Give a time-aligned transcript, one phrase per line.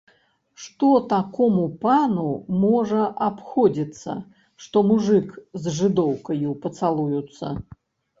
[0.61, 2.23] Што такому пану
[2.63, 4.15] можа абходзіцца,
[4.65, 7.45] што мужык з жыдоўкаю пацалуюцца?